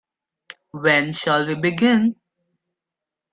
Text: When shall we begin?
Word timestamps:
When 0.71 1.11
shall 1.13 1.45
we 1.45 1.53
begin? 1.53 2.15